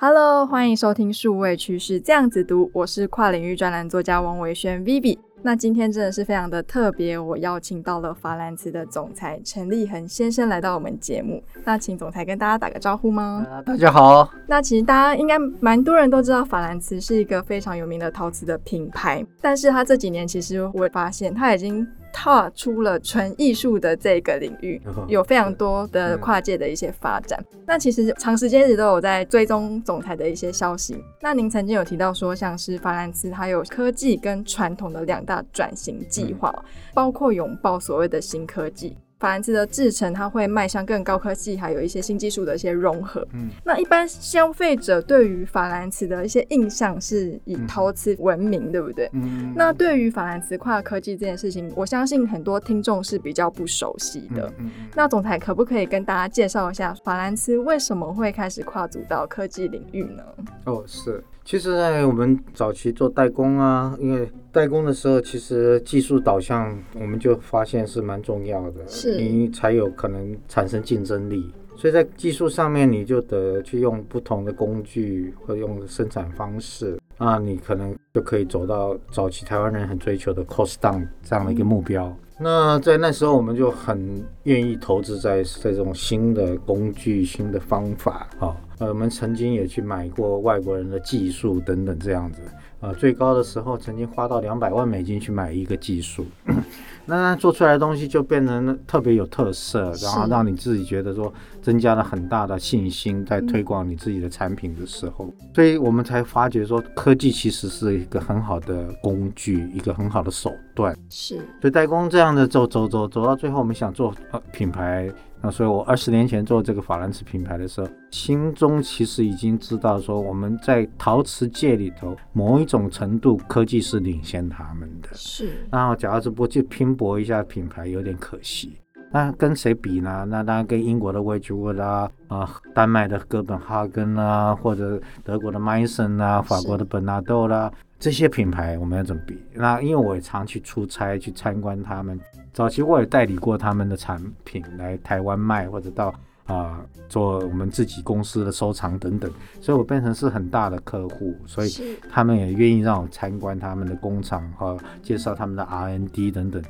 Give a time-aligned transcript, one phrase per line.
[0.00, 5.18] Hello，欢迎收听数位趋势这样子读，我是跨领域专栏作家王维轩 Vivi。
[5.42, 11.42] 那今天真的是非常的特别，我邀请到了法兰茨的总裁陈立恒先生来到我们节目。
[11.64, 13.44] 那请总裁跟大家打个招呼吗？
[13.50, 14.30] 呃，大家好。
[14.46, 21.84] 那其实大家应该蛮多人都知道法兰茨是一个非常有名的陶瓷的品牌，但是他这几年其实我发现他已经。
[22.12, 27.42] 踏出了纯艺术的这个领域， 有非常多的跨界的一些发展。
[27.66, 31.02] 那其实长时间一直都有在追踪总裁的一些消息。
[31.20, 36.54] 那您曾经有提到说，像是法兰茨，它有科技跟传统的两大转型计划，
[36.94, 38.96] 包括拥抱所谓的新科技。
[39.18, 43.26] 法兰兹的制成，它会迈向更高科技，还有一些新技术的一些融合。
[43.32, 49.10] 嗯，那一般消费者对于法兰茨的一些印象是以陶瓷闻名，嗯、对不对？
[49.12, 49.52] 嗯。
[49.56, 54.52] 那对于法兰茨跨科技这件事情，我相信很多听众是比较不熟悉的。
[54.58, 54.70] 嗯。
[54.94, 60.22] 那总裁可不可以跟大家介绍一下法兰茨为什么会开始跨足到科技领域呢？
[60.64, 61.22] 哦，是。
[61.44, 71.52] 其实，在我们早期做代工啊，因为代工的时候，其实技术导向我们就发现是蛮重要的，是你才有可能产生竞争力。
[71.76, 82.06] 所以在技术上面，你就得去用不同的工具或用生产方式那，你可能就可以走到早期台湾人很追求的 cost down 这样的一个目标。
[82.06, 88.56] 嗯那在那时候，我们就很愿意投资在这种新的工具、新的方法啊。
[88.78, 92.40] 呃，我们曾经也去买过外国人的技术等等这样子。
[92.80, 96.24] 啊，最高的时候曾经花到两百万美金去买一个技术。
[97.06, 110.94] 那做出来的东西就变成特别有特色，然后让你自己觉得说增加了很大的信心，在推广你自己的产品的时候，所以我们才发觉说科技其实是一个很好的工具，一个很好的手段。
[111.08, 115.10] 是，所以代工这样的走走走走到最后，我们想做呃品牌。
[115.40, 125.08] 那所以，我二十年前做这个法兰瓷品牌的时候，心中其实已经知道说，我们在陶瓷界里头某一种程度科技是领先他们的。
[125.14, 125.50] 是。
[125.70, 128.76] 然后，假如是不去拼搏一下品牌，有点可惜。
[129.10, 130.26] 那跟谁比呢？
[130.28, 139.42] 那当然跟英国的 Wedgwood 啦，啊，丹麦的哥本哈根啊，或者德国的 Meissen 啦，法国的 Bernardaud 啦，这些品牌我们要怎么比？
[139.54, 142.20] 那因为我也常去出差去参观他们。
[142.58, 146.08] 早期我也代理过他们的产品来台湾卖，或者到
[146.44, 149.30] 啊、呃、做我们自己公司的收藏等等，
[149.60, 151.70] 所以我变成是很大的客户，所以
[152.10, 156.60] 他们也愿意让我参观他们的工厂和介绍他们的 R&D 等等，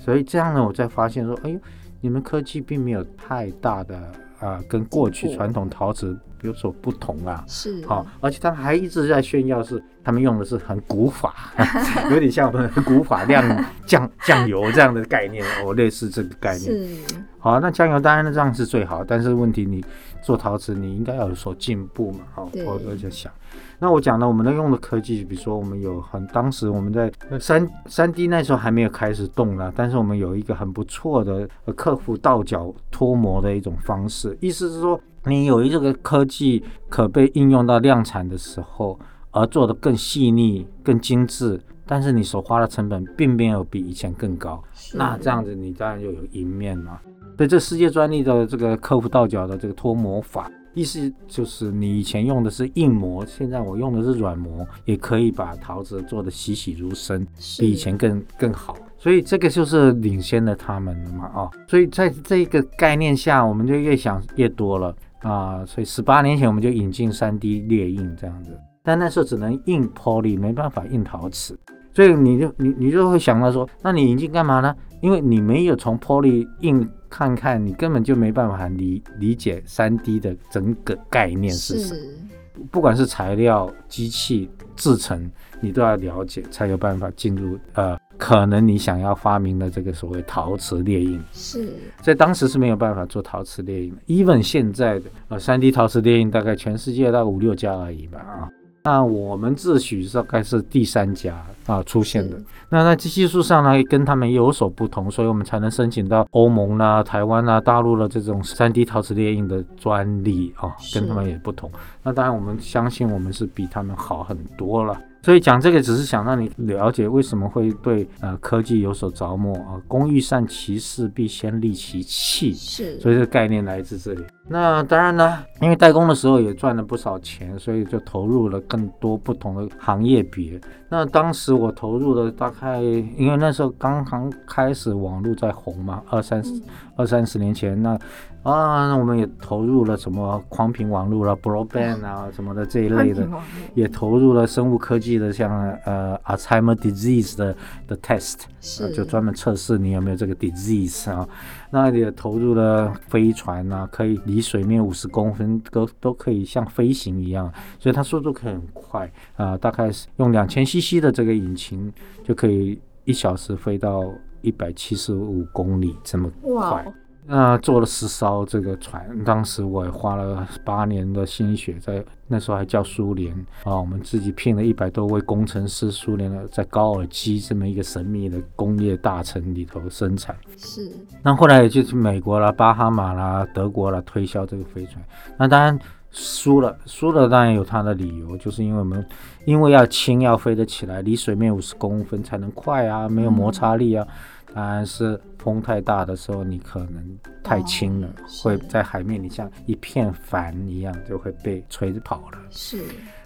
[0.00, 1.60] 所以这样呢，我才发现说，哎呦，
[2.00, 3.96] 你们科技并没有太大的
[4.40, 6.18] 啊、呃，跟过去传统陶瓷。
[6.46, 7.84] 有所不同啊，是。
[7.86, 11.52] 好，而且他们还一直在炫耀，是他们用的是很古法，
[12.10, 16.72] 有点像我们古法酿酱酱油这样的概念，哦，类似这个概念。
[16.72, 17.14] 是。
[17.38, 19.84] 好，那酱油当然这样是最好，但是问题你
[20.20, 23.32] 做陶瓷，你应该要有所进步嘛，好，我我就想，
[23.78, 35.00] 那我讲的我们的用的科技，比如说我们有很当时我们在三三 D 那时候还没有开始动了，但是我们有一个很不错的克服倒角脱模的一种方式，意思是说。
[35.26, 38.98] 你有一这个科技可被应用到量产的时候，
[39.32, 44.62] 而做得更细腻、更精致，但是你所花的成本并没有比以前更高，
[44.94, 47.00] 那这样子你当然就有赢面嘛。
[47.36, 57.26] 所以这世界专利的这个克服倒角的这个脱模法，意思就是你以前用的是硬模，现在我用的是软模，也可以把陶瓷做得栩栩如生，
[57.58, 58.74] 比以前更更好。
[58.96, 61.50] 所以这个就是领先了他们了嘛啊、哦。
[61.68, 64.96] 所以在这个概念下，我们就越想越多了。
[65.20, 71.58] 啊，所以十八年前我们就引进三 D 列印这样子，但那时候只能印 Poly，没办法印陶瓷，
[71.92, 74.74] 所以你就你你就会想到说，那你引进干嘛呢？
[75.00, 87.98] 因为你没有从 Poly 印看看，你根本就没办法理理解三 D 的整个概念是什么，不管是材料、机器、制成，你都要了解，才有办法进入呃。
[88.18, 91.68] 可能你想要发明的这个所谓陶瓷猎印是
[92.00, 98.48] 在当时是没有办法做陶瓷猎印的，even 现在的呃三 D 陶瓷猎印大概全世界大概五六家而已吧啊，
[98.84, 102.36] 那我们自诩大概是第三家啊出现的。
[102.68, 111.70] 那在技术上呢，跟他们有所不同，所以我们才能申请到欧盟啦、台湾啦、大陆的这种 3D 陶瓷列印的专利啊，跟他们也不同。
[112.02, 114.96] 那当然我们相信我们是比他们好很多了。
[115.26, 119.74] 所以讲这个只是想让你了解为什么会对呃科技有所着墨啊。
[119.88, 122.54] 工欲善其事，必先利其器。
[122.54, 124.22] 是，所以这个概念来自这里。
[124.48, 130.60] 那当然呢，因为代工的时候也赚了不少钱，所以就投入了更多不同的行业别。
[130.88, 136.62] 那当时我投入的大概，因为那时候刚刚开始网络在红嘛，二三十
[136.94, 137.98] 二三十年前，那
[138.46, 143.28] 啊，那我们也投入了什么宽频网络了，broadband 啊什么的这一类的，
[143.74, 147.56] 也投入了生物科技的，像呃 Alzheimer disease 的
[147.88, 151.28] 的 test，是就专门测试你有没有这个 disease 啊。
[151.70, 161.92] 那也投入了飞船啊，可以离水面五十公分都都可以像飞行一样，所以它速度可以很快啊，大概是用两千 cc 的这个引擎
[162.22, 164.04] 就可以一小时飞到
[164.40, 166.52] 一百七十五公里这么快。
[166.54, 166.84] 哇
[167.28, 173.34] 那做了十艘这个船，当时我也花了八年的心血，在那时候还叫苏联
[173.64, 180.36] 啊，我们自己聘了一百多位工程师，苏联的在高尔基这么一个神秘的工业大城里头生产。
[180.56, 180.88] 是。
[181.24, 185.04] 那后来也就去美国啦、巴哈马啦、德国啦推销这个飞船。
[185.36, 185.76] 那当然
[186.12, 189.04] 输了，输了当然有它的理由，就是因为我们
[189.46, 194.06] 因为要轻要飞得起来，离水面五十公分才能快啊，没有摩擦力啊。
[194.50, 195.20] 嗯、当然是。
[195.46, 198.12] 风太大的时候，你可能太轻了，哦、
[198.42, 202.38] 会在海面里像一片帆一样，就会被吹着跑了。
[202.50, 202.82] 是。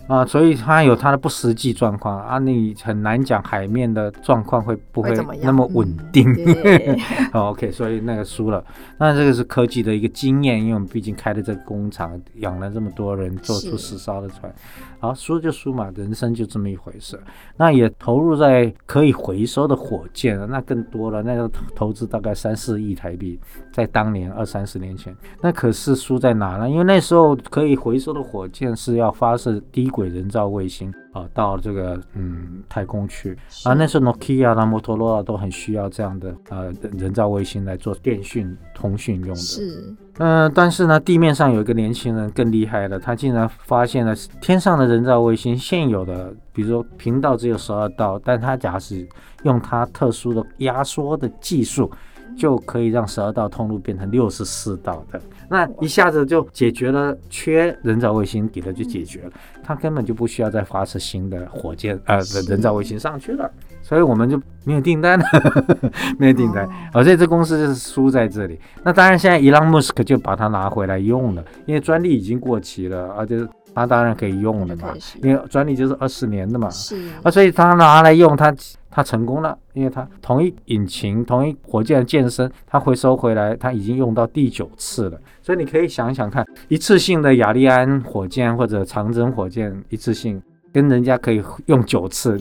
[0.06, 6.34] 啊，所以它有它的不实际状况啊，你很难讲海面的状况会不会那么稳定。
[6.34, 6.99] 嗯、
[7.32, 8.64] OK，所以那个输了。
[8.99, 14.52] 那这个是科技的一个经验，因为我们毕竟开的这个工厂，养了这么多人，做出十艘的船。
[14.99, 17.16] 好，输就输嘛，人生就这么一回事。
[17.56, 23.41] 那也投入在可以回收的火箭，那更多了，那个投资大概三四亿台币，
[23.73, 26.69] 在当年二三十年前，那可是输在哪呢？
[26.69, 30.11] 因为那时候可以回收的火箭是要发射低轨。
[30.11, 39.35] 人造卫星啊，到这个嗯太空去啊，那时候诺基亚啦、摩托罗拉都很需要这样的呃人造卫星来做电讯通讯用的。
[39.35, 49.09] 是，嗯、呃，但是呢，地面上有一个年轻人更厉害了，他竟然发现了天上的人造卫星现有的，比如说频道只有十二道，但他假使
[49.43, 51.91] 用他特殊的压缩的技术。
[52.37, 59.31] 就可以让十二道通路变成六十四道的，那一下子就解决了缺人造卫星给它就解决了，
[59.62, 62.19] 它根本就不需要再发射新的火箭呃
[62.49, 63.50] 人造卫星上去了，
[63.82, 65.25] 所以我们就没有订单了，
[66.19, 68.59] 没有订单，而且这公司就是输在这里。
[68.83, 78.55] 那当然现在伊朗穆斯克就把它拿回来用了，因为专利已经过期了，而且它当然可以用了嘛，因为专利就是二十年的嘛，是啊，所以他拿来用他。
[78.90, 85.20] 它成功了，因为它同一引擎、同一火箭的健身，它回收回来，它已经用到第九次了。
[85.40, 90.42] 所以你可以想想看，一次性的亚利安火箭或者长征火箭，一次性
[90.72, 92.38] 跟人家可以用九次，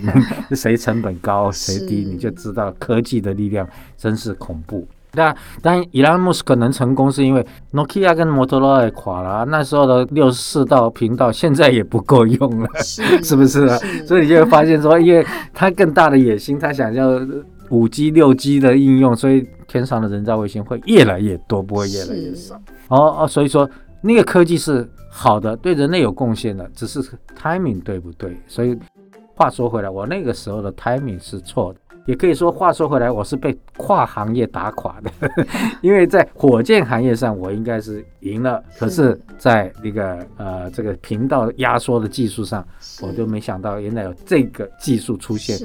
[0.52, 4.88] 谁成本高谁低，你就知道科技的力量真是恐怖。
[5.14, 9.44] 那但伊朗马斯克能成功，是因为诺基亚跟摩托罗拉也垮了。
[9.46, 13.78] 那时候的六十四道频道现在也不够用了，是， 是不是啊？
[13.78, 17.20] 是所以你就会发现说，因为他更大的野心，他想要
[17.70, 22.56] 五 G、六 G 的应用，所以天上的人造卫星会越来越多，不会越来越少。
[22.90, 23.68] 哦哦，所以说
[24.02, 27.02] 那个科技是好的，对人类有贡献的，只是
[27.36, 28.38] timing 对不对？
[28.48, 28.78] 所以
[29.36, 31.80] 话说回来，我那个时候的 timing 是错的。
[32.10, 35.12] 也可以说，话说回来，我是被跨行业打垮的，
[35.80, 42.66] 因为在火箭行业上，我应该是赢了，可是在那个呃这个频道压缩的技术上，
[43.04, 45.56] 我都没想到原来有这个技术出现，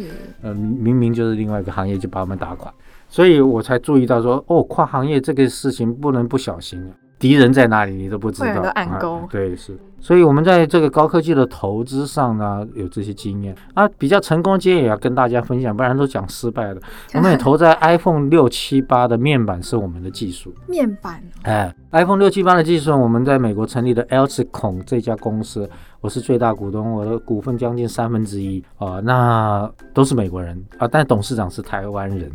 [0.42, 2.70] 嗯、呃，明明就是另外一个行业就把我们打垮，
[3.08, 6.92] 所以我才注意到说，哦，跨行业这个事情不能不小心啊。
[7.18, 8.60] 敌人在哪里，你都不知道。
[8.74, 9.14] 暗沟。
[9.14, 9.78] 啊，对，是。
[10.04, 13.88] 所以，我们在这个高科技的投资上呢，有这些经验啊。
[13.96, 16.80] 比较成功经验也要跟大家分享，不然都讲失败了。
[17.14, 20.54] 我们也投在 iPhone 六七八的面板是我们的技术。
[20.66, 21.22] 面板。
[21.44, 25.70] 哎，iPhone 六七八的技术，我们在美国成立的 Elcon 这家公司。
[26.04, 32.30] 我是最大股东，我的股份将近三分之一啊，那都是美国人啊，但董事长是台湾人，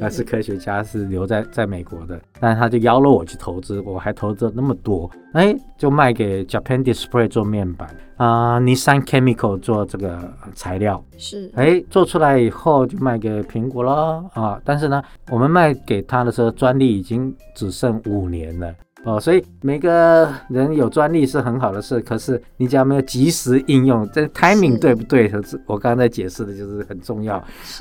[0.00, 18.74] 那 是，是科学家，是留在在美国的，但他就邀了我去投资，我还投资了那么多，哎，就卖给 Japan Display 做面板啊，Nissan Chemical 做这个材料，是，哎，做出来以后就卖给苹果了啊，但是呢，我们卖给他的时候，专利已经只剩五年了。
[19.06, 25.28] 哦，所以每个人有专利是很好的事，可是你只要没有及时应用，这 timing 对不对？
[25.42, 27.36] 是我刚刚在解释的就是很重要。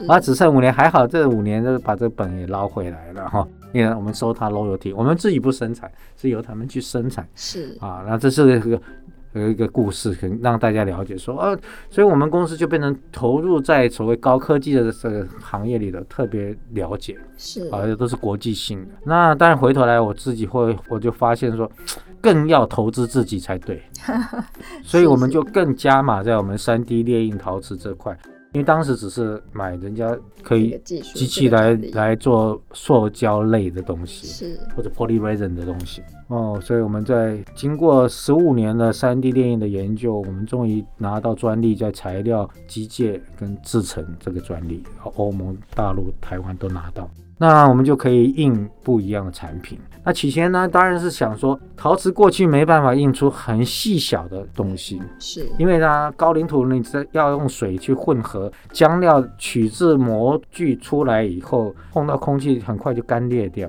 [0.08, 3.46] 啊，只剩五年，还好这五年就把这本也捞回来了哈。
[3.74, 7.27] 因为我们收他 royalty，我们自己不生产，是由他们去生产。
[7.34, 8.79] 是啊，那这是个。
[9.42, 11.58] 有一个故事，可能让大家了解说，啊，
[11.89, 18.92] 所以我们公司就变成投入在所谓高科技的这个行业里的，特别了解，是，而且都是国际性的。
[19.04, 21.70] 那当然回头来，我自己会，我就发现说，
[22.22, 23.84] 更要投资自己才对，
[24.82, 28.18] 所以我们就更加码在我们三 D 猎印陶瓷这块。
[28.55, 36.01] 因为当时只是买人家可以机器来来做塑胶类的东西，是或者 polyresin 的东西。
[36.29, 44.81] 哦，所以我们在经过十五年的 3D 电印的研究，我们终于拿到专利，在材料、机械跟制成这个专利，
[45.15, 47.09] 欧盟、大陆、台湾都拿到。
[47.38, 49.77] 那我们就可以印不一样的产品。
[50.05, 63.67] 那起先呢，当然是想说，陶瓷过去没办法印出很细小的东西，是因为呢高岭土，你这要用水去混合浆料取自模具出来以后，碰到空气很快就干裂掉，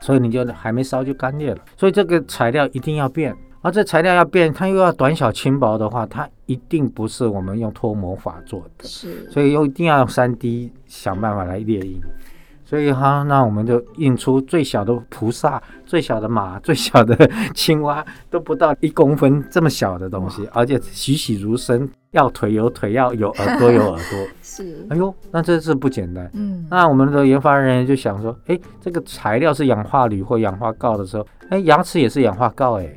[0.00, 1.58] 所以你就还没烧就干裂了。
[1.76, 12.00] 所以这个材料一定要变，而这材料要变，它又要短小轻薄的话，它一定不是我们用脱模法做的，是，所以又一定要用 3D 想办法来列印。
[12.72, 17.14] 所以哈，那我们就印出最小的菩萨、最小的马、最小的
[17.54, 24.26] 青蛙，都不到一公分这么小的东西，而且栩栩如生，要腿有腿，要有耳朵有耳朵。
[24.42, 26.30] 是，哎呦，那这是不简单。
[26.32, 32.90] 嗯，那我们的研发人员就想说，哎，这个材料是氧化铝或氧化锆的时候，哎，牙齿也是氧化锆，哎，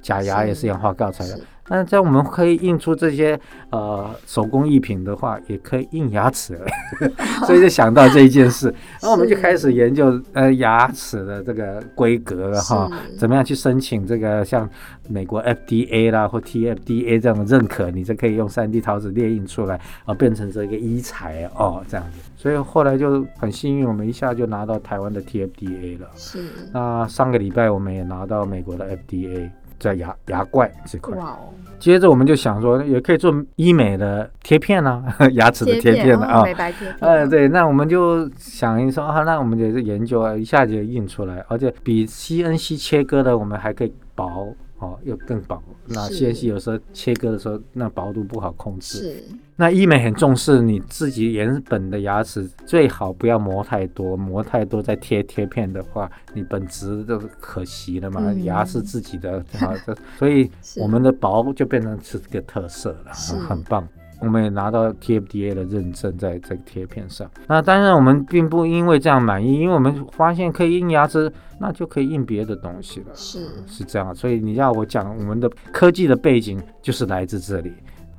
[0.00, 1.36] 假牙也是氧化锆材料。
[1.68, 3.38] 那在我们可以印出这些
[3.70, 6.58] 呃手工艺品的话，也可以印牙齿，
[7.46, 8.68] 所以就想到这一件事，
[9.00, 14.68] 然后我们就开始研究呃牙齿的这个规格哈，怎么样去申请这个像
[15.08, 22.18] 美国 FDA 啦或 TFDA 这样的认可，你就可以用 3D 陶瓷列印出来啊，变成这个医材哦这样子。
[22.36, 26.08] 所以后来就很幸运，我们一下就拿到台湾的 TFDA 了。
[26.16, 26.44] 是。
[26.72, 29.50] 那上个礼拜我们也拿到美国的 FDA。
[29.78, 31.54] 在牙牙冠这块，哇哦！
[31.78, 36.96] 接着我们就想说，也可以做医美的贴片呢、啊， 牙齿的贴片啊，美白贴片。
[37.00, 44.52] 嗯，对，那我们就想一说啊，那我们也是研究啊，一下就印出来，而且比 CNC 切割的我们还可以薄。
[44.78, 45.62] 哦，又更薄。
[45.86, 48.98] 那 CNC 有时候切割的时候，那薄度不好控制。
[48.98, 49.22] 是。
[49.56, 58.20] 那医美很重视你自己原本的牙齿，最好不要磨太多，磨太多再贴贴片的话，你本质都可惜了嘛。
[58.24, 59.74] 嗯、牙是自己的， 啊，
[60.16, 63.12] 所以我们的薄就变成是个特色了，
[63.48, 63.86] 很棒。
[64.20, 67.30] 我们也拿到 TFDA 的认证，在这个贴片上。
[67.46, 73.06] 那当然，我们并不因为这样满意，因为我们发现可以印牙齿，那就可以印别的东西了。
[73.14, 77.72] 是是这样，所以你要我讲，我们的科技的背景就是来自这里。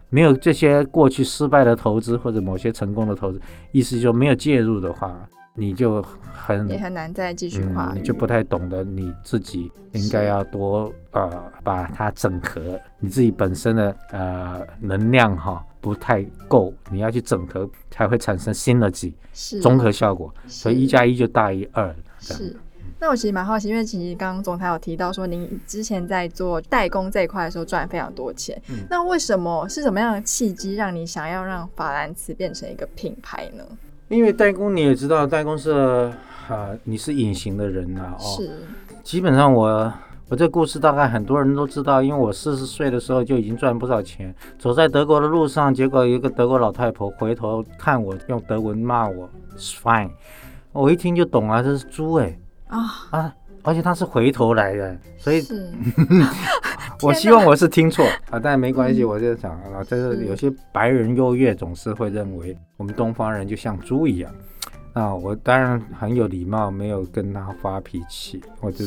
[0.10, 3.40] 没有这些过去失败的投资或者某些成功的投资，
[3.72, 5.28] 意思就没有介入的话。
[5.56, 6.02] 你就
[6.32, 11.30] 很也很难再继续画、嗯，你就不太懂得你自己应该要多呃
[11.66, 21.96] 把它整合，你自己本身的呃能量哈不太够，你要去整合才会产生 synergy 是综合效果，所以一加一就大于二。
[22.20, 22.56] 是，
[23.00, 33.64] 那我其实蛮好奇，因为其实刚刚总裁有提到说，您之前在做代工这一块的时候赚非常多钱，嗯、那为什么是什么样的契机让你想要让法兰瓷变成一个品牌呢？
[34.10, 35.72] 因为代工你也知道，代工是
[36.50, 38.52] 啊，你是隐形的人呐、啊，哦，是。
[39.02, 39.94] 基本上我
[40.30, 50.12] 我这故事大概很多人都知道，因为我四十岁的时候就已经赚不少钱，走在德国的路上，结果一个德国老太婆回头看我，用德文骂我，Schwein，
[50.72, 52.80] 我一听就懂啊，这是猪哎，啊。
[53.10, 53.34] 啊，
[53.64, 55.44] 而且他是回头来的，所以。
[57.02, 60.26] 我希望我是听错啊，但没关系，我就想啊，就是。
[60.26, 64.30] 有些白人优越总是会认为我们东方人就像猪一样
[65.00, 65.14] 啊。
[65.14, 68.86] 我当然很有礼貌，没有跟他发脾气，我就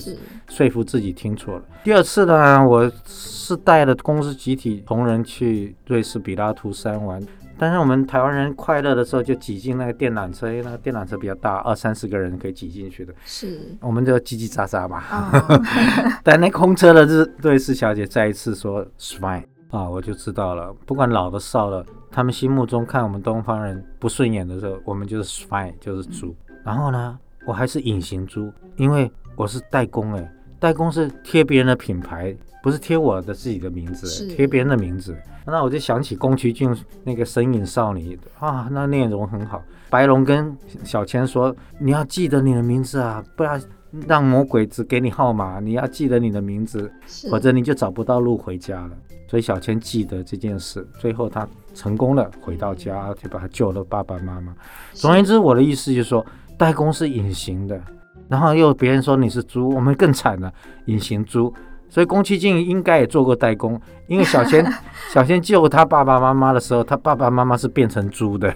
[0.49, 1.63] 说服自己听错了。
[1.83, 7.23] 第二次呢，我是带了公司集体同仁去瑞士比拉图山玩。
[7.59, 13.15] 但是我们台湾人快乐的时候就挤进那个电缆车，因为那个电缆车比较大，二三十个人可以挤进去的。
[13.25, 15.01] 是，我们就叽叽喳喳嘛。
[15.13, 15.63] 哦、
[16.25, 20.73] 但那空车的日瑞士小姐再一次说 Schwein 啊，我就知道了。
[20.87, 26.33] 不管老的少的，他们心目中看我们东方人不顺眼的时候，我们就是 Schwein 就是猪。
[26.49, 32.37] 嗯、然后呢，我还是隐形猪，因为我是代工哎，代工是贴别人的品牌。
[32.63, 35.19] 不是贴我的自己的名字，贴别人的名字。
[35.45, 39.61] 那我就想起宫崎骏那个《神隐少女》啊，那内容很好。
[39.91, 43.59] 白龙跟小千说：“你要记得你的名字啊，不要
[44.07, 45.61] 让魔鬼只给你号码。
[45.61, 46.91] 你要记得你的名字，
[47.31, 48.93] 否则你就找不到路回家了。”
[49.29, 54.55] 所以小千记得这件事，最后他成功了，回到家就把他救了爸爸妈妈。
[54.93, 56.25] 总而言之，我的意思就是说，
[56.59, 57.81] 代工是隐形的，
[58.29, 60.53] 然后又别人说你是猪，我们更惨了，
[60.85, 61.53] 隐形猪。
[61.93, 64.65] 所以宫崎骏应该也做过代工，因为小千
[65.13, 68.51] 小千救他爸爸妈妈的时候，他爸爸妈妈是变成猪的，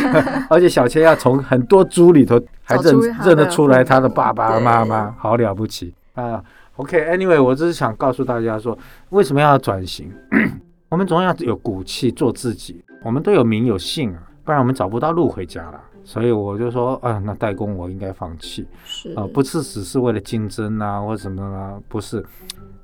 [0.50, 2.94] 而且小千要从很多猪里头还认
[3.24, 6.44] 认得出来他的爸爸妈妈，好了不起啊
[6.76, 8.76] ！OK，Anyway，我只是想告诉大家说，
[9.08, 10.12] 为什么要转型？
[10.90, 15.80] 我们总要有骨气做自己，我们都有名有姓啊，不然我们找不到路回家了。
[16.04, 22.22] 所以我就说，啊，那代工我应该放弃，是啊、呃，不是只是为了竞争啊，或者什么啊，不是，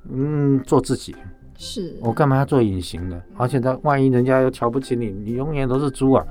[0.09, 1.15] 嗯，做自己。
[1.57, 3.21] 是我干嘛要做隐形的？
[3.35, 6.25] 而且他万一人家又瞧不起你，你永远都是猪啊！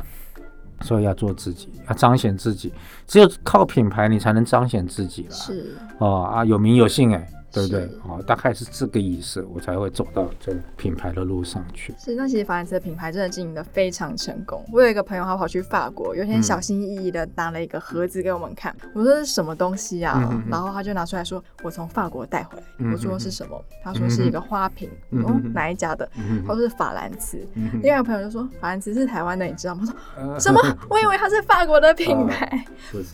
[0.81, 2.73] 所以要做自己，要彰显自己，
[3.07, 5.31] 只有靠品牌你才能彰显自己了。
[5.31, 7.29] 是哦啊，有名有姓哎。
[7.53, 7.89] 对不对？
[8.07, 11.95] 哦，大概是这个意思，我才会走到这个品牌的路上去。
[11.99, 14.65] 是，那其实法兰茨的品牌真的经营的非常成功。
[14.73, 18.75] 我有一个朋友，他跑去法国，有一天小心翼翼的拿了一个盒子给我们看。
[18.83, 20.43] 嗯、我说这是什么东西啊？
[20.49, 22.63] 然后他就拿出来说：“我从法国带回来。
[22.79, 23.65] 嗯哼哼”我说是什么？
[23.83, 24.91] 他说是一个花瓶。
[25.11, 26.09] 哦，哪一家的？
[26.17, 27.39] 嗯、他说是法兰茨。
[27.55, 29.83] 嗯、另外一个朋友就说：“法兰茨是台湾的，你知道吗？”
[30.17, 30.61] 我说：“什么？
[30.91, 32.45] 我以为它是法国的品牌。
[32.45, 32.65] 啊”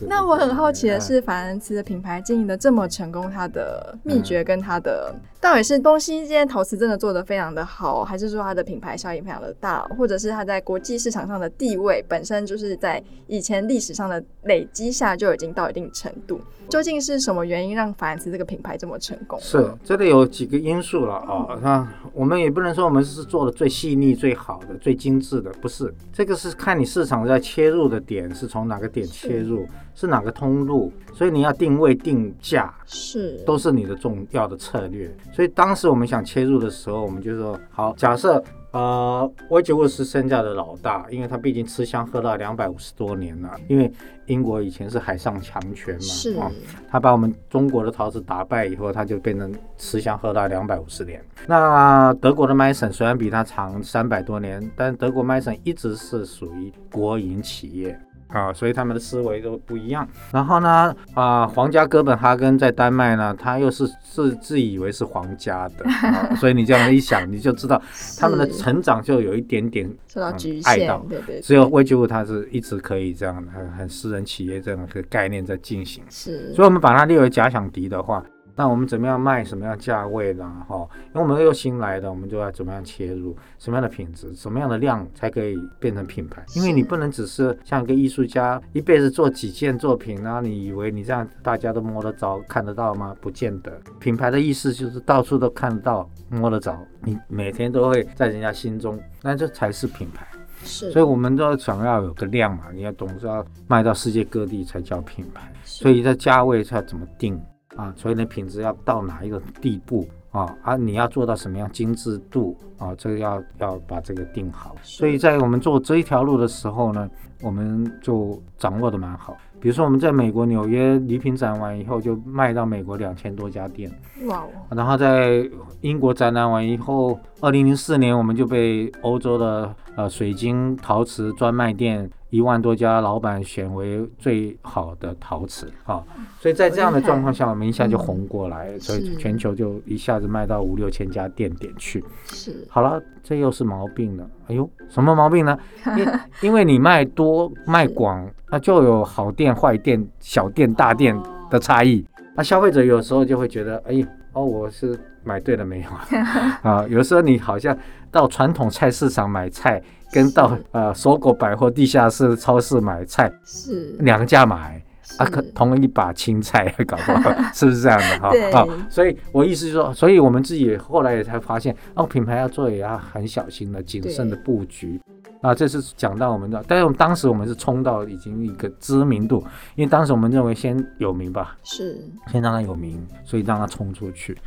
[0.07, 5.15] 那我很好奇的是，法兰茨的品牌经营的这么成功，它的秘觉跟他的。
[5.45, 16.41] 到底是东西这件陶瓷真的做得非常的好，还是说它的品牌效应非常的大，或者是它在国际市场上的地位本身就是在以前历史上的累积下就已经到一定程度？
[16.67, 19.39] 究竟是什么原因让法兰茨这个品牌这么成功？
[19.39, 21.59] 是，这里有几个因素了啊。
[21.61, 25.93] 那我们也不能说我们是做的最细腻、最好的、最精致的，不是。
[26.11, 29.59] 这个是看你市场在切入的点是从哪个点切入，
[29.93, 35.15] 是，是哪个通路，所以你要定位、定价，是都是你的重要的策略。
[35.35, 38.41] 所以当时我们想切入的时候，我们就说好，假设。
[38.71, 43.49] 呃，威杰沃斯是身价的老大，因为他毕竟吃香喝辣两百五十多年了。
[43.69, 43.89] 因为
[44.25, 46.51] 英国以前是海上强权嘛，是啊，
[46.89, 51.23] 他把我们中国的陶瓷打败以后，他就变成吃香喝辣两百五十年。
[51.47, 57.97] 那德国的麦森虽然比他长三百多年，但德国麦森一直是属于国营企业。
[58.27, 60.07] 啊，所以他们的思维都不一样。
[60.31, 67.81] 然后呢，啊，皇家哥本哈根在丹麦呢，他又是自自以为是皇家的，啊、 所以你这样一想，你就知道
[68.19, 70.89] 他们的成长就有一点点受到局限。
[70.89, 71.41] 嗯、对，对对。
[71.41, 76.03] 只有威杰沃他是一直可以这样，很很私人企业这样的概念在进行。
[76.09, 76.53] 是。
[76.53, 78.23] 所以我们把它列为假想敌的话。
[78.57, 80.49] 那我们怎么样卖什么样价位呢？
[80.67, 86.41] 哈，因为我们又新来的，我们就要怎么样切入，什么样的品质，什么样的量才可以变成品牌？
[86.55, 93.13] 因为你不能只是像一个艺术家一辈子做几件作品，然后你以为你这样大家都摸得着、看得到吗？
[93.19, 93.71] 不见得。
[93.99, 100.25] 品牌的意思就是到处都看得到、摸得着，你每天都会在人家心中，那这才是品牌。
[100.63, 105.51] 是，所以我们都想要有个量嘛，你要懂是要卖到世界各地才叫品牌。
[105.65, 107.37] 所以在价位才怎么定？
[107.75, 110.55] 啊，所以呢品质要到哪一个地步啊？
[110.63, 112.95] 啊，你要做到什么样精致度啊？
[112.95, 114.75] 这个要要把这个定好。
[114.81, 117.09] 所以在我们做这一条路的时候呢，
[117.41, 119.35] 我们就掌握得蛮好。
[119.59, 123.91] 比如说我们在美国纽约礼品展完以后，就卖到美国两千多家店。
[124.25, 124.47] 哇哦！
[124.69, 125.49] 然后在
[125.81, 132.09] 英国展览完以后，二零零四年我们就被欧洲的呃水晶陶瓷专卖店。
[132.35, 136.03] 一万多家老板选为最好的陶瓷啊，
[136.37, 142.03] 所以在这样的状况下，我们一下就红过来，嗯、所以全球就一下子卖到五六千家店点去。
[142.25, 144.29] 是，好了，这又是毛病了。
[144.49, 145.57] 哎呦，什么毛病呢？
[145.95, 146.07] 因
[146.49, 151.17] 因为你卖多卖广，那就有好店、坏店、小店、大店
[151.49, 152.05] 的差异。
[152.35, 156.59] 那消费者有时候就会觉得，哎，哦，我是买对了没有啊？
[156.63, 157.77] 啊，有时候你好像
[158.11, 159.81] 到传统菜市场买菜。
[160.15, 163.93] 跟到呃搜狗百货地下室超市买菜是。
[163.99, 164.81] 两家买
[165.17, 168.29] 啊，可同一把青菜搞不好 是不是这样的哈？
[168.31, 168.51] 对。
[168.51, 174.99] 啊，所以我意思是说，所以我们自己后来也才发现，哦，品牌要做也要很小心的、谨慎的布局。
[175.23, 175.55] 对啊。
[175.55, 179.43] 这是讲到我们的，但是我们当时我们是冲到已经一个知名度，
[179.75, 184.37] 因为当时我们认为先有名吧，是先让他有名，所以让他冲出去。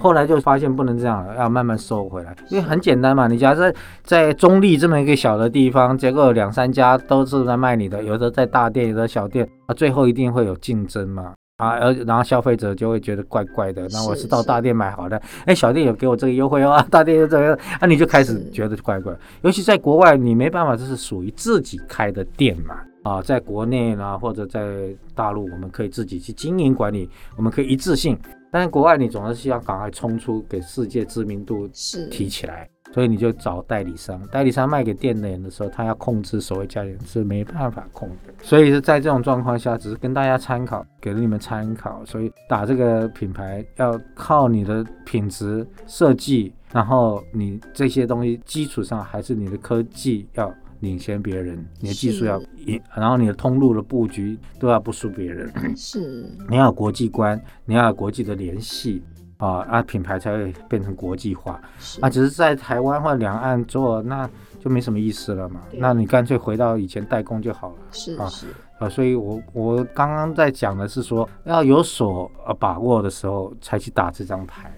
[0.00, 3.26] 后来就发现不能这样了，要慢慢收回来，因为很简单嘛。
[3.26, 13.86] 你假设在中立这么一个小的地方，结果两三家都是在卖你的，有的在大店，有的小店，啊，最后一定会有竞争嘛，啊，而然后消费者就会觉得怪怪的。
[13.90, 19.12] 那我是到大店买好的，哎，小店有给我这个优惠哦，大店又这样，啊，你就开始觉得怪怪。
[19.42, 28.16] 尤其在国外，你没办法，这是属于自己开的店嘛，啊，在国内呢或者在大陆，我们可以自己去经营管理，我们可以一致性。
[28.52, 31.68] 但是国外你总是希望赶快冲出，给世界知名度
[32.08, 38.32] 提起来，是所以你就找代理商，代理商卖给店的人的时候，他要控制所谓价钱是没办法控的。
[38.42, 42.04] 所以是在这种状况下，只是跟大家参考，给了你们参考。
[42.04, 50.54] 所以打这个品牌要靠你的品质设计，然后你这些东西基础上还是你的科技要。
[50.80, 55.52] 领先别人，你的技术要赢，然后你的通路的布局都要不输别人。
[55.76, 59.02] 是，你要有国际观，你要有国际的联系，
[59.38, 61.60] 啊啊，品牌才会变成国际化。
[62.00, 64.28] 啊，只是在台湾或两岸做，那
[64.60, 65.60] 就没什么意思了嘛。
[65.72, 67.74] 那你干脆回到以前代工就好了。
[67.90, 68.46] 是啊是
[68.78, 74.72] 啊，所以我我刚刚在讲的是说，要有所呃把握的时候才去打这张牌。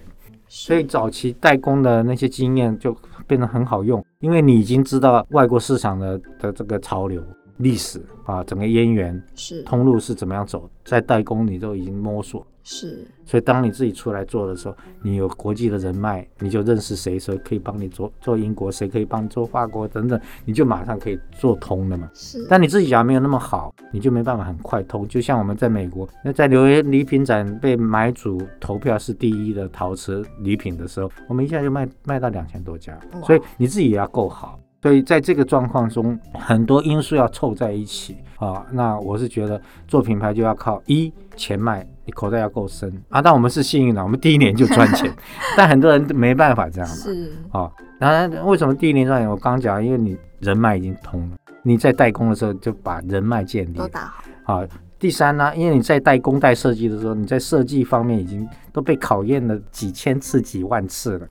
[0.47, 2.93] 所以早期代工的那些经验就
[3.25, 7.23] 变得很好用，因为你已经知道外国市场的的这个潮流。
[7.61, 22.09] 历史啊，整个渊源是通路是怎么样走，在代工你都已经摸索是，所以当你自己出来做的时候，你有国际的人脉，你就认识谁，谁可以帮你做做英国，谁可以帮你做法国等等，你就马上可以做通了嘛。
[22.13, 25.07] 是，但你自己假如没有那么好，你就没办法很快通。
[25.07, 34.59] 就像我们在美国，那在纽约礼品展被买主投票是第一的陶瓷礼品的时候，我们一下就卖卖到两千多家，所以你自己也要够好。
[34.81, 38.65] 所以在这个状况中，很多因素要凑在一起啊。
[38.71, 43.21] 那我是觉得做品牌就要靠一钱脉，你口袋要够深啊。
[43.21, 45.13] 但我们是幸运的，我们第一年就赚钱。
[45.55, 46.95] 但很多人没办法这样嘛。
[46.95, 47.71] 是啊。
[47.99, 49.29] 当然，为什么第一年赚钱？
[49.29, 53.77] 我刚讲，因为你人脉已经通了，你在代工的时候就把人脉建立。
[53.77, 54.11] 都打
[54.43, 54.61] 好。
[54.61, 54.67] 啊。
[54.97, 61.27] 第三呢，因为你在代工代设计的时候，你在设计方面已经都被考验了几千次、几万次了。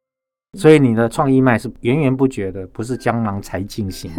[0.58, 4.10] 所以你的创意脉是源源不绝的，不是江郎才尽型，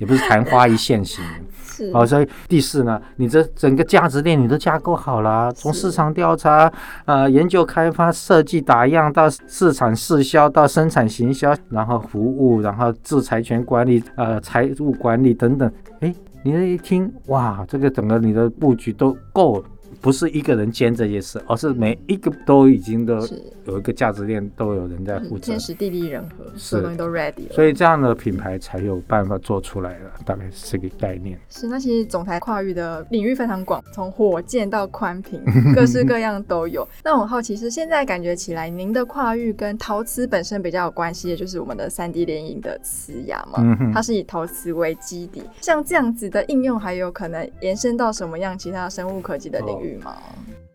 [0.00, 1.24] 也不是昙花一现型。
[1.62, 6.72] 是哦，所以第四呢，你这整个价值链你都架构好了，从市场调查、
[7.04, 15.70] 呃研究开发、设计打样到市场试销到生产行销，然后服务，然后制财权管理、呃财务管理等等。
[16.00, 19.64] 哎，你这一听，哇，这个整个你的布局都够了。
[20.06, 23.18] 不是一个人兼这些事，而是每一个都已经都
[23.64, 25.46] 有一个价值链，都有人在负责。
[25.46, 27.52] 天时地利人和，所有东西都 ready 了。
[27.52, 31.36] 所以这样的品牌才有办法做出来了，大概是这个概念。
[31.50, 35.42] 是，那其实总裁跨域的领域非常广，从火箭到宽屏，
[35.74, 36.86] 各式各样都有。
[37.02, 45.42] 那我好奇是，现在感觉起来，您的跨域跟陶瓷本身比较有关系的，就是我们的三 D 联影的瓷牙嘛，嗯，它是以陶瓷为基底。
[45.60, 49.95] 像这样子的应用，还有可能延伸到什么样其他生物科技的领域？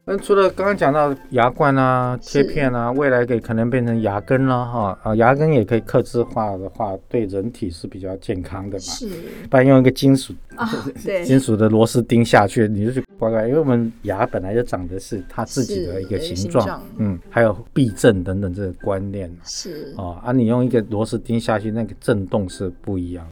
[0.04, 8.80] 那除了刚刚讲到牙冠啊、贴片啊，未来给可能变成牙根了哈啊，牙根也可以刻字化的话，对人体是比较健康的嘛。
[8.80, 9.08] 是，
[9.48, 10.68] 不然用一个金属啊，
[11.06, 19.94] 对，金属的螺丝钉下去，你就去乖乖，因为我们牙本来就长的是它自己的一个形状，嗯，还有避震等等这个观念是。
[19.96, 23.24] 啊，啊，你用一个螺丝钉下去，那个震动是不一样。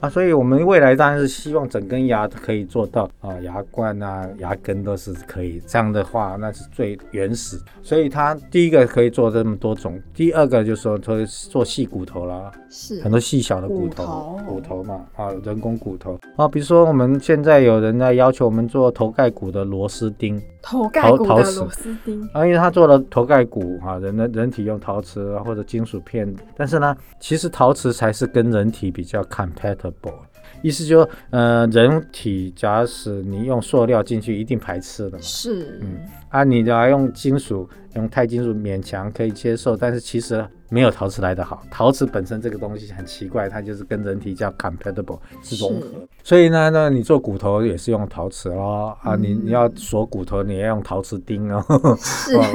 [0.00, 5.60] 啊，所以我们未来当然是希望整根牙可以做到啊，牙冠啊、牙根都是可以。
[5.66, 7.60] 这样的话，那是最原始。
[7.82, 20.40] 所以它第一个可以做这么多种，第二个就是说做做细骨头啦，是很多细小的骨头，骨头，骨头嘛，啊，人工骨头啊，比如说我们现在有人在要求我们做头盖骨的螺丝钉。
[20.62, 22.22] 头盖骨的螺丝钉。
[22.32, 30.14] 啊，因为他做了头盖骨哈，人的人体用陶瓷或者金属片，但是呢，其实陶瓷才是跟人体比较 compatible，
[30.62, 35.18] 意思就呃，人体假使你用塑料进去，一定排斥的嘛。
[35.20, 40.46] 是，嗯，啊，你要用金属，用钛金属勉强可以接受，但是其实。
[40.72, 45.56] 没有陶瓷来的好，陶瓷本身这个东西很奇怪，它就是跟人体叫 compatible 是。
[45.56, 45.86] 融合，
[46.22, 51.60] 所以呢，那你做骨头也是用陶瓷咯，嗯、啊，你你要锁骨头，你要用陶瓷钉哦，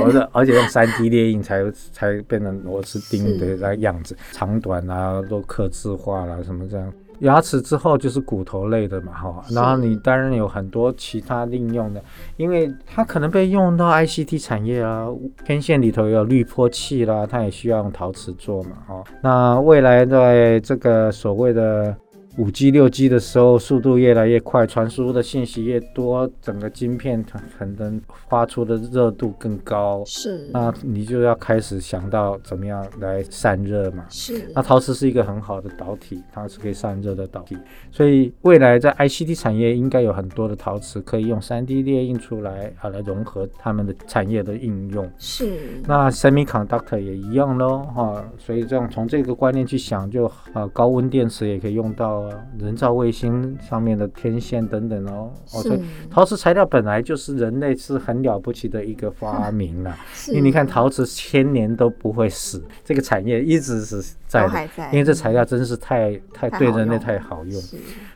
[0.05, 6.93] 而且 而且用三 D 列印才才变成螺丝钉的那样子，长短啊都刻字化了什么这样。
[7.19, 12.01] 牙齿之后就是骨头类的嘛，哈，然后你当然有很多其他应用的，
[12.37, 15.07] 因为它可能被用到 ICT 产业啊，
[15.45, 21.95] 天线里头有滤波器啦，它也需要用陶瓷做嘛，哈，那未来在这个所谓的。
[22.37, 27.23] 五 G、六 G 的时候，速度越来越快，传输的信息越多，整个晶片
[27.57, 30.03] 可能发出的热度更高。
[30.05, 34.05] 是，那你就要开始想到怎么样来散热嘛。
[34.09, 37.57] 是，那陶瓷是一个很好的导体，它是可以散热的导体。
[37.89, 45.09] 所以未来在 ICT 产业应该有很多的陶瓷可以用 3D 列印出来啊，来融合他们的产业的应用。
[45.17, 48.25] 是，那 Semiconductor 也一样喽，哈。
[48.37, 52.24] 所以这样从这个观念去想就，就啊，高温电池也可以用到。
[52.59, 59.95] 人造卫星上面的天线等等哦，哦，所以陶瓷材料本来就是人类是很了不起的一个发明了，
[60.29, 67.61] 因为你看陶瓷千年都不会死，这个产业一直是在的，因为这材料真是太太对人类太好用，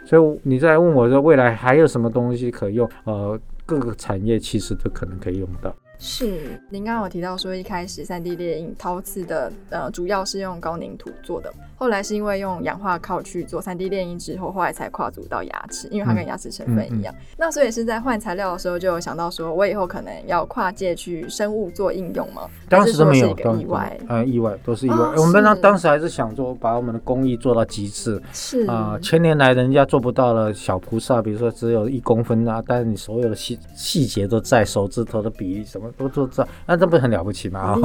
[0.06, 2.90] 所以你在问我说未来还有什么东西可用？
[3.04, 5.74] 呃，各个产业其实都可能可以用到。
[6.02, 17.14] 是，您刚刚有提到说，一开始三 D 列印陶瓷的呃，主要是用高凝土做的，后来是因为用氧化锆去做三 D 列印之后，后来才跨足到牙齿，因为它跟牙齿成分一样。
[17.14, 22.44] 嗯嗯嗯、那所以是在换材料的时候就有想到说，我以后可能要跨界去生物做应用吗？
[22.70, 24.96] 当时都没有，个意外，呃，意外都是意外。
[24.96, 28.22] 哦、我们当当时还是想说，把我们的工艺做到极致。
[28.32, 36.48] 是啊、呃，千年来人家做不到了小菩萨，比如说只有一公分啊，但是你所有的细细节都在，手指头的比例什么都做这。
[36.66, 37.76] 那这不是很了不起吗？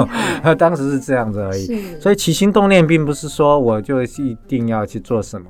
[0.43, 1.67] 啊， 当时是这样子而已，
[2.01, 5.47] 所以起心动念并不是说我就一定要去做什么。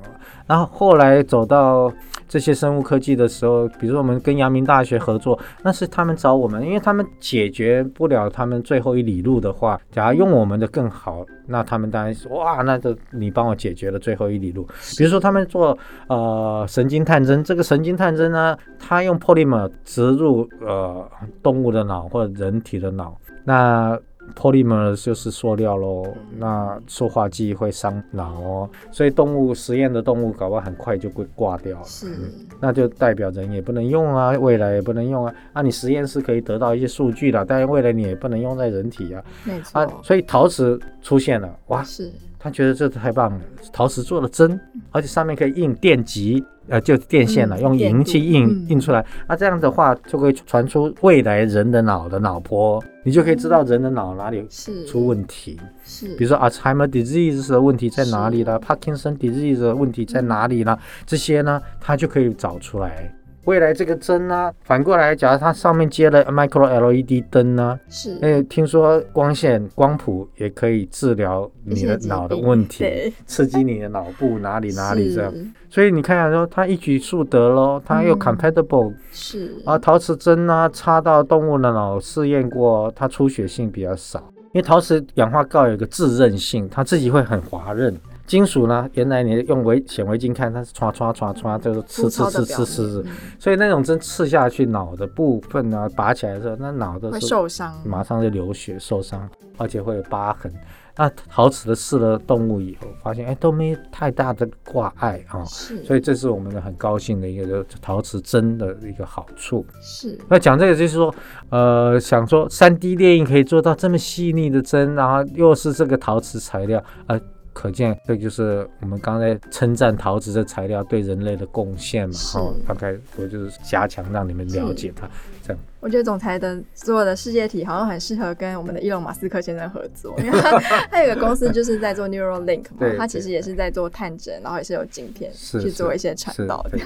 [0.47, 1.91] 然后后来走到
[2.27, 14.67] 这些生物科技的时候，比如说我们跟阳明大学合作，那是他们找我们，因为他们解决不了他们最后一里路的话，假如用我们的更好，那他们当然说哇，那就你帮我解决了最后一里路。
[14.97, 15.77] 比如说他们做
[16.07, 21.07] 呃神经探针，这个神经探针呢，它用 polymer 植入呃
[21.41, 23.15] 动物的脑或者人体的脑。
[23.43, 23.99] 那
[24.35, 26.05] polymer 就是塑料喽，
[26.37, 31.81] 那塑化剂会伤脑哦，所以动物实验的动物搞不好很快就会挂掉。
[31.83, 35.33] 是、嗯，那就代表人也不能用啊，未来也不能用啊。
[35.53, 39.23] 啊，你实验室可以得到一些数据的，但是未来你也不能用在人体啊。
[39.43, 39.79] 没错。
[39.79, 44.59] 啊，所以陶瓷出现了，哇，是，他觉得这太棒了，陶瓷做的针，
[44.91, 46.43] 而且上面可以印电极。
[46.67, 54.47] 呃，就电线了，嗯、用银器印、嗯、印出来，那、啊、这样的话就会传出未来人的脑的脑波，你就可以知道人的脑哪里
[54.87, 55.59] 出问题。
[55.83, 63.13] 是，比如说 Alzheimer disease 的问题在哪里了，Parkinson disease 的问题在哪里了，嗯、这些呢，它就可以找出来。
[63.45, 75.33] 未来这个针呢，反过来，假如它上面接了 micro LED 灯呢，是，哎，听说光线光谱也可以治疗你的脑的问题，刺激你的脑部哪里哪里这样，
[75.69, 84.19] 所以你看下说它一举数得喽，它又 compatible，、嗯、是，啊，陶瓷针呢插到动物的脑试验过，它出血性比较少，
[84.53, 87.95] 因为陶瓷氧化锆有一个自韧性，它自己会很滑润。
[88.25, 88.89] 金属呢？
[88.93, 93.05] 原来你用微显微镜看，它是唰唰唰唰，就是刺刺刺刺刺，
[93.37, 100.51] 所以那种针刺下去，脑的部分呢，拔起来的时候，那脑都是受伤，马上就流血受伤，而且会有疤痕。
[100.97, 109.63] 那陶瓷的试了动物以后，发现哎都没太大的挂碍啊，是，所以这是我们的很高兴的一个陶瓷针的一个好处。
[109.81, 111.13] 是，那讲这个就是说，
[111.49, 117.21] 呃，想说三 D 列印可以做到这么细腻的针，然后又是这个陶瓷材料，呃。
[117.55, 122.15] 可见，这就是我们刚才称赞陶瓷的材料对人类的贡献嘛？
[122.35, 125.09] 哦，大概我就是加强让你们了解它，
[125.41, 125.61] 这样。
[125.79, 130.59] 我觉得总裁的做的世界体好像很适合跟我们的伊隆马斯克先生合作， 因为他
[130.91, 136.77] 他有个公司就是在做 Neuralink 嘛，他其实也是在做探针，然后也是有镜片去做一些传导的。